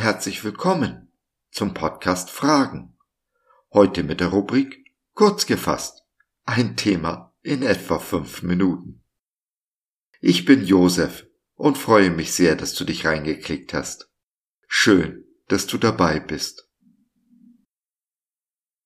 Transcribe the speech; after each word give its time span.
herzlich 0.00 0.42
willkommen 0.42 1.12
zum 1.52 1.72
Podcast 1.72 2.30
Fragen. 2.30 2.98
Heute 3.72 4.02
mit 4.02 4.18
der 4.18 4.26
Rubrik 4.26 4.92
Kurz 5.14 5.46
gefasst. 5.46 6.02
Ein 6.46 6.76
Thema 6.76 7.32
in 7.42 7.62
etwa 7.62 8.00
fünf 8.00 8.42
Minuten. 8.42 9.04
Ich 10.20 10.46
bin 10.46 10.64
Josef 10.64 11.28
und 11.54 11.78
freue 11.78 12.10
mich 12.10 12.32
sehr, 12.32 12.56
dass 12.56 12.74
du 12.74 12.84
dich 12.84 13.06
reingeklickt 13.06 13.72
hast. 13.72 14.10
Schön, 14.66 15.26
dass 15.46 15.68
du 15.68 15.78
dabei 15.78 16.18
bist. 16.18 16.68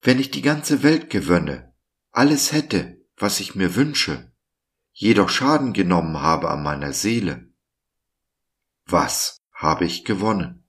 Wenn 0.02 0.20
ich 0.20 0.30
die 0.30 0.42
ganze 0.42 0.82
Welt 0.82 1.08
gewönne, 1.08 1.74
alles 2.10 2.52
hätte, 2.52 3.02
was 3.16 3.40
ich 3.40 3.54
mir 3.54 3.74
wünsche, 3.76 4.30
jedoch 4.92 5.30
Schaden 5.30 5.72
genommen 5.72 6.20
habe 6.20 6.50
an 6.50 6.62
meiner 6.62 6.92
Seele, 6.92 7.50
was 8.84 9.45
habe 9.56 9.86
ich 9.86 10.04
gewonnen? 10.04 10.62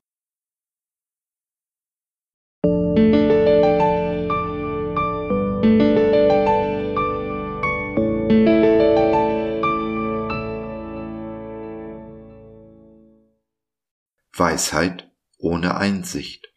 Weisheit 14.34 15.12
ohne 15.38 15.76
Einsicht, 15.76 16.48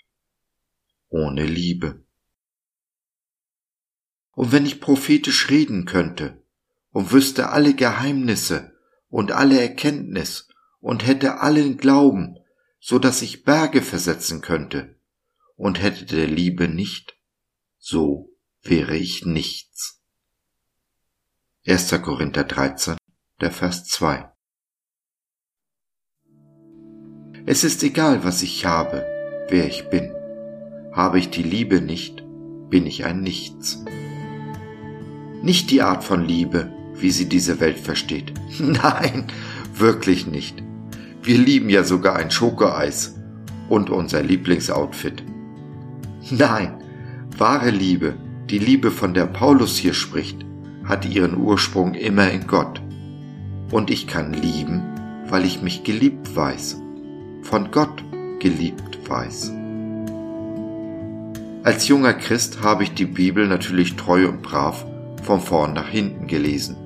ohne 1.09 1.45
Liebe. 1.45 2.05
Und 4.33 4.53
wenn 4.53 4.67
ich 4.67 4.81
prophetisch 4.81 5.51
reden 5.51 5.85
könnte 5.85 6.45
und 6.91 7.11
wüsste 7.11 7.51
alle 7.51 7.75
Geheimnisse 7.75 8.79
und 9.09 9.33
alle 9.33 9.61
Erkenntnis 9.61 10.50
und 10.81 11.07
hätte 11.07 11.41
allen 11.41 11.77
Glauben, 11.77 12.37
so 12.81 12.99
dass 12.99 13.23
ich 13.23 13.45
Berge 13.45 13.83
versetzen 13.83 14.41
könnte, 14.41 14.97
und 15.57 15.83
hätte 15.83 16.07
der 16.07 16.27
Liebe 16.27 16.69
nicht, 16.69 17.15
so 17.79 18.35
wäre 18.63 18.97
ich 18.97 19.27
nichts. 19.27 20.03
1. 21.67 21.91
Korinther 22.03 22.45
13, 22.45 22.97
der 23.41 23.53
Vers 23.53 23.85
2 23.85 24.31
Es 27.45 27.65
ist 27.65 27.83
egal, 27.83 28.25
was 28.25 28.43
ich 28.43 28.65
habe, 28.65 29.05
wer 29.49 29.67
ich 29.67 29.91
bin. 29.91 30.15
Habe 30.93 31.19
ich 31.19 31.31
die 31.31 31.43
Liebe 31.43 31.81
nicht, 31.81 32.25
bin 32.71 32.87
ich 32.87 33.05
ein 33.05 33.21
Nichts. 33.21 33.85
Nicht 35.43 35.71
die 35.71 35.83
Art 35.83 36.05
von 36.05 36.25
Liebe, 36.25 36.73
wie 36.95 37.11
sie 37.11 37.29
diese 37.29 37.61
Welt 37.61 37.79
versteht. 37.79 38.33
Nein, 38.59 39.27
wirklich 39.75 40.27
nicht. 40.27 40.63
Wir 41.23 41.39
lieben 41.39 41.69
ja 41.69 41.85
sogar 41.85 42.17
ein 42.17 42.31
Schokoeis 42.31 43.17
und 43.69 43.91
unser 43.91 44.23
Lieblingsoutfit. 44.23 45.23
Nein, 46.31 46.75
wahre 47.37 47.71
Liebe, 47.71 48.15
die 48.49 48.59
Liebe, 48.59 48.91
von 48.91 49.15
der 49.15 49.27
Paulus 49.27 49.77
hier 49.77 49.95
spricht, 49.95 50.45
hat 50.85 51.05
ihren 51.05 51.37
Ursprung 51.37 51.95
immer 51.95 52.31
in 52.31 52.47
Gott. 52.47 52.81
Und 53.71 53.91
ich 53.91 54.07
kann 54.07 54.33
lieben, 54.33 54.83
weil 55.29 55.45
ich 55.45 55.63
mich 55.63 55.85
geliebt 55.85 56.35
weiß 56.35 56.81
von 57.43 57.71
Gott 57.71 58.05
geliebt 58.39 58.99
weiß. 59.09 59.53
Als 61.63 61.89
junger 61.89 62.15
Christ 62.15 62.63
habe 62.63 62.85
ich 62.85 62.95
die 62.95 63.07
Bibel 63.07 63.47
natürlich 63.47 63.97
treu 63.97 64.29
und 64.29 64.43
brav 64.43 64.87
von 65.23 65.41
vorn 65.41 65.75
nach 65.75 65.89
hinten 65.89 66.27
gelesen, 66.27 66.77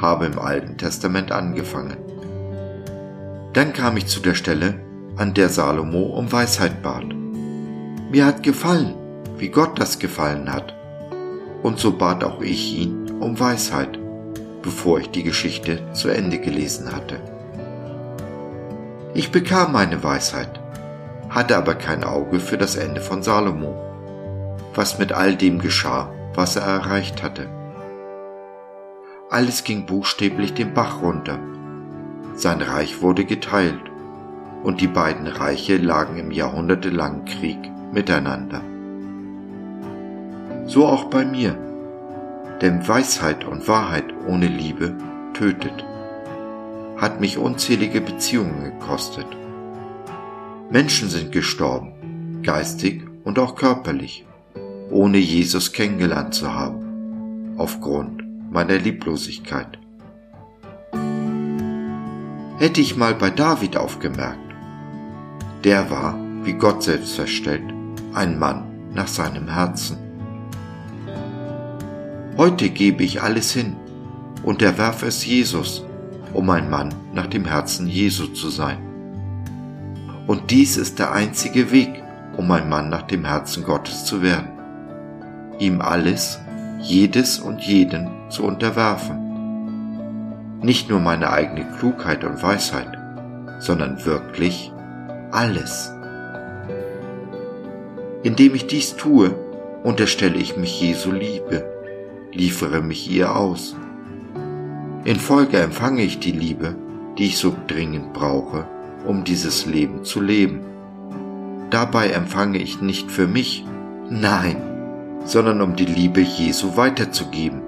habe 0.00 0.26
im 0.26 0.38
Alten 0.38 0.76
Testament 0.76 1.30
angefangen. 1.30 1.98
Dann 3.52 3.72
kam 3.72 3.96
ich 3.96 4.06
zu 4.06 4.20
der 4.20 4.34
Stelle, 4.34 4.80
an 5.16 5.34
der 5.34 5.48
Salomo 5.48 6.02
um 6.02 6.30
Weisheit 6.30 6.82
bat. 6.82 7.06
Mir 8.10 8.26
hat 8.26 8.42
gefallen, 8.42 8.94
wie 9.36 9.48
Gott 9.48 9.78
das 9.80 9.98
gefallen 9.98 10.52
hat, 10.52 10.74
und 11.62 11.78
so 11.78 11.92
bat 11.92 12.24
auch 12.24 12.40
ich 12.40 12.78
ihn 12.78 13.10
um 13.20 13.38
Weisheit, 13.40 13.98
bevor 14.62 15.00
ich 15.00 15.10
die 15.10 15.24
Geschichte 15.24 15.80
zu 15.92 16.08
Ende 16.08 16.38
gelesen 16.38 16.92
hatte. 16.94 17.20
Ich 19.14 19.32
bekam 19.32 19.72
meine 19.72 20.04
Weisheit, 20.04 20.60
hatte 21.30 21.56
aber 21.56 21.74
kein 21.74 22.04
Auge 22.04 22.40
für 22.40 22.58
das 22.58 22.76
Ende 22.76 23.00
von 23.00 23.22
Salomo, 23.22 23.74
was 24.74 24.98
mit 24.98 25.12
all 25.12 25.34
dem 25.34 25.58
geschah, 25.58 26.12
was 26.34 26.56
er 26.56 26.62
erreicht 26.62 27.22
hatte. 27.22 27.48
Alles 29.30 29.64
ging 29.64 29.86
buchstäblich 29.86 30.54
den 30.54 30.72
Bach 30.74 31.02
runter. 31.02 31.38
Sein 32.38 32.62
Reich 32.62 33.02
wurde 33.02 33.24
geteilt 33.24 33.82
und 34.62 34.80
die 34.80 34.86
beiden 34.86 35.26
Reiche 35.26 35.76
lagen 35.76 36.18
im 36.18 36.30
jahrhundertelangen 36.30 37.24
Krieg 37.24 37.58
miteinander. 37.92 38.62
So 40.64 40.86
auch 40.86 41.06
bei 41.06 41.24
mir, 41.24 41.58
denn 42.62 42.86
Weisheit 42.86 43.44
und 43.44 43.66
Wahrheit 43.66 44.14
ohne 44.28 44.46
Liebe 44.46 44.94
tötet 45.34 45.84
hat 46.96 47.20
mich 47.20 47.38
unzählige 47.38 48.00
Beziehungen 48.00 48.62
gekostet. 48.62 49.26
Menschen 50.70 51.08
sind 51.08 51.32
gestorben, 51.32 52.42
geistig 52.44 53.02
und 53.24 53.40
auch 53.40 53.56
körperlich, 53.56 54.24
ohne 54.90 55.18
Jesus 55.18 55.72
kennengelernt 55.72 56.34
zu 56.34 56.54
haben, 56.54 57.54
aufgrund 57.56 58.22
meiner 58.52 58.78
Lieblosigkeit. 58.78 59.80
Hätte 62.58 62.80
ich 62.80 62.96
mal 62.96 63.14
bei 63.14 63.30
David 63.30 63.76
aufgemerkt, 63.76 64.40
der 65.62 65.90
war, 65.90 66.18
wie 66.42 66.54
Gott 66.54 66.82
selbst 66.82 67.14
verstellt, 67.14 67.62
ein 68.14 68.36
Mann 68.36 68.64
nach 68.92 69.06
seinem 69.06 69.46
Herzen. 69.46 69.96
Heute 72.36 72.70
gebe 72.70 73.04
ich 73.04 73.22
alles 73.22 73.52
hin 73.52 73.76
und 74.42 74.60
erwerfe 74.60 75.06
es 75.06 75.24
Jesus, 75.24 75.84
um 76.34 76.50
ein 76.50 76.68
Mann 76.68 76.92
nach 77.14 77.28
dem 77.28 77.44
Herzen 77.44 77.86
Jesu 77.86 78.26
zu 78.26 78.48
sein. 78.48 78.78
Und 80.26 80.50
dies 80.50 80.76
ist 80.76 80.98
der 80.98 81.12
einzige 81.12 81.70
Weg, 81.70 82.02
um 82.36 82.50
ein 82.50 82.68
Mann 82.68 82.88
nach 82.88 83.02
dem 83.02 83.24
Herzen 83.24 83.62
Gottes 83.62 84.04
zu 84.04 84.20
werden. 84.20 84.48
Ihm 85.60 85.80
alles, 85.80 86.40
jedes 86.80 87.38
und 87.38 87.60
jeden 87.60 88.08
zu 88.30 88.42
unterwerfen. 88.42 89.27
Nicht 90.60 90.88
nur 90.88 91.00
meine 91.00 91.30
eigene 91.30 91.66
Klugheit 91.78 92.24
und 92.24 92.42
Weisheit, 92.42 92.98
sondern 93.60 94.04
wirklich 94.04 94.72
alles. 95.30 95.92
Indem 98.22 98.54
ich 98.54 98.66
dies 98.66 98.96
tue, 98.96 99.34
unterstelle 99.84 100.36
ich 100.36 100.56
mich 100.56 100.80
Jesu 100.80 101.12
Liebe, 101.12 101.64
liefere 102.32 102.82
mich 102.82 103.10
ihr 103.10 103.36
aus 103.36 103.76
in 105.08 105.16
Folge 105.16 105.56
empfange 105.58 106.02
ich 106.02 106.18
die 106.18 106.32
Liebe, 106.32 106.74
die 107.16 107.28
ich 107.28 107.38
so 107.38 107.56
dringend 107.66 108.12
brauche, 108.12 108.66
um 109.06 109.24
dieses 109.24 109.64
Leben 109.64 110.04
zu 110.04 110.20
leben. 110.20 110.60
Dabei 111.70 112.10
empfange 112.10 112.58
ich 112.58 112.82
nicht 112.82 113.10
für 113.10 113.26
mich, 113.26 113.64
nein, 114.10 114.60
sondern 115.24 115.62
um 115.62 115.76
die 115.76 115.86
Liebe 115.86 116.20
Jesu 116.20 116.76
weiterzugeben, 116.76 117.62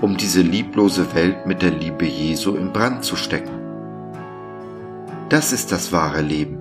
um 0.00 0.16
diese 0.16 0.42
lieblose 0.42 1.14
Welt 1.14 1.46
mit 1.46 1.62
der 1.62 1.70
Liebe 1.70 2.04
Jesu 2.04 2.56
in 2.56 2.72
Brand 2.72 3.04
zu 3.04 3.16
stecken. 3.16 3.60
Das 5.28 5.52
ist 5.52 5.72
das 5.72 5.92
wahre 5.92 6.20
Leben. 6.20 6.58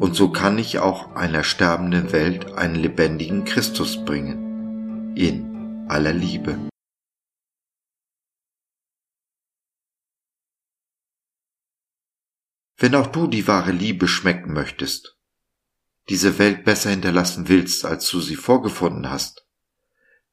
Und 0.00 0.14
so 0.14 0.30
kann 0.30 0.58
ich 0.58 0.78
auch 0.78 1.14
einer 1.14 1.44
sterbenden 1.44 2.12
Welt 2.12 2.52
einen 2.54 2.74
lebendigen 2.74 3.44
Christus 3.44 4.04
bringen, 4.04 5.14
in 5.16 5.86
aller 5.88 6.12
Liebe. 6.12 6.58
Wenn 12.78 12.96
auch 12.96 13.06
du 13.06 13.28
die 13.28 13.46
wahre 13.46 13.70
Liebe 13.70 14.08
schmecken 14.08 14.52
möchtest, 14.52 15.16
diese 16.08 16.40
Welt 16.40 16.64
besser 16.64 16.90
hinterlassen 16.90 17.48
willst, 17.48 17.84
als 17.84 18.08
du 18.10 18.20
sie 18.20 18.34
vorgefunden 18.34 19.08
hast, 19.08 19.46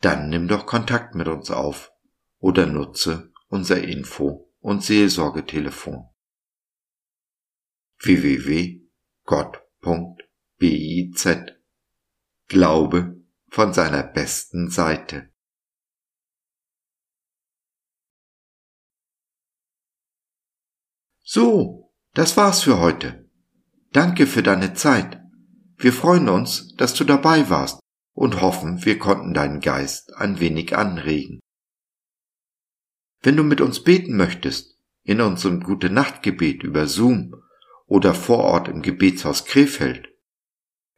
dann 0.01 0.29
nimm 0.29 0.47
doch 0.47 0.65
Kontakt 0.65 1.15
mit 1.15 1.27
uns 1.27 1.51
auf 1.51 1.91
oder 2.39 2.65
nutze 2.65 3.33
unser 3.47 3.83
Info- 3.83 4.49
und 4.59 4.83
Seelsorgetelefon 4.83 6.07
www.gott.biz 8.01 8.87
Glaube 12.47 13.21
von 13.49 13.73
seiner 13.73 14.03
besten 14.03 14.69
Seite. 14.69 15.33
So, 21.21 21.93
das 22.13 22.37
war's 22.37 22.63
für 22.63 22.79
heute. 22.79 23.29
Danke 23.91 24.25
für 24.27 24.41
deine 24.41 24.73
Zeit. 24.73 25.21
Wir 25.77 25.93
freuen 25.93 26.29
uns, 26.29 26.73
dass 26.75 26.93
du 26.93 27.03
dabei 27.03 27.49
warst 27.49 27.79
und 28.19 28.41
hoffen, 28.41 28.83
wir 28.83 28.99
konnten 28.99 29.33
deinen 29.33 29.61
Geist 29.61 30.13
ein 30.17 30.41
wenig 30.41 30.75
anregen. 30.75 31.39
Wenn 33.21 33.37
du 33.37 33.43
mit 33.43 33.61
uns 33.61 33.81
beten 33.81 34.17
möchtest, 34.17 34.75
in 35.03 35.21
unserem 35.21 35.63
Gute 35.63 35.89
Nachtgebet 35.89 36.61
über 36.63 36.85
Zoom 36.85 37.41
oder 37.85 38.13
vor 38.13 38.39
Ort 38.39 38.67
im 38.67 38.81
Gebetshaus 38.81 39.45
Krefeld. 39.45 40.09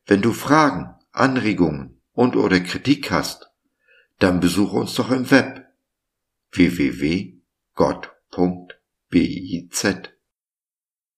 Wenn 0.08 0.24
du 0.24 0.34
Fragen, 0.34 0.96
Anregungen 1.12 2.02
und 2.12 2.36
oder 2.36 2.60
Kritik 2.60 3.12
hast, 3.12 3.52
dann 4.18 4.40
besuche 4.40 4.78
uns 4.78 4.96
doch 4.96 5.12
im 5.12 5.30
Web 5.30 5.68
www.gott.biz. 6.54 7.44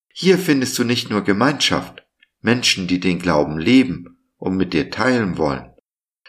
Hier 0.10 0.38
findest 0.38 0.78
du 0.78 0.84
nicht 0.84 1.10
nur 1.10 1.24
Gemeinschaft, 1.24 2.06
Menschen, 2.42 2.88
die 2.88 3.00
den 3.00 3.20
Glauben 3.20 3.58
leben 3.58 4.18
und 4.36 4.58
mit 4.58 4.74
dir 4.74 4.92
teilen 4.92 5.38
wollen, 5.38 5.73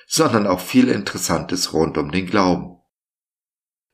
sondern 0.06 0.46
auch 0.46 0.60
viel 0.60 0.88
Interessantes 0.88 1.72
rund 1.72 1.98
um 1.98 2.10
den 2.10 2.26
Glauben. 2.26 2.80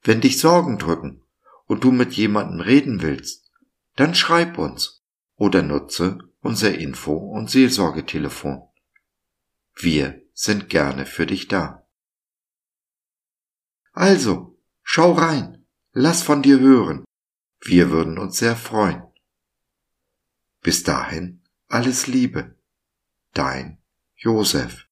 Wenn 0.03 0.21
dich 0.21 0.39
Sorgen 0.39 0.79
drücken 0.79 1.23
und 1.67 1.85
du 1.85 1.93
mit 1.93 2.13
jemandem 2.15 2.61
reden 2.61 3.03
willst, 3.03 3.51
dann 3.97 4.15
schreib 4.15 4.59
uns 4.59 5.05
oder 5.37 5.63
nutze 5.63 6.19
unser 6.41 6.77
Info- 6.77 7.17
und 7.17 7.51
Seelsorgetelefon. 7.51 8.63
Wir 9.75 10.23
sind 10.33 10.69
gerne 10.69 11.07
für 11.07 11.27
dich 11.27 11.49
da. 11.49 11.87
Also, 13.93 14.59
schau 14.83 15.13
rein, 15.13 15.67
lass 15.93 16.23
von 16.23 16.43
dir 16.43 16.61
hören. 16.61 17.05
Wir 17.61 17.91
würden 17.91 18.19
uns 18.19 18.39
sehr 18.39 18.57
freuen. 18.57 19.03
Bis 20.63 20.83
dahin 20.83 21.43
alles 21.69 22.07
Liebe. 22.07 22.57
Dein 23.33 23.83
Josef. 24.17 24.90